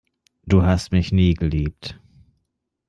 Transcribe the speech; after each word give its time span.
Du 0.47 0.63
hast 0.63 0.91
mich 0.91 1.11
nie 1.11 1.35
geliebt. 1.35 2.01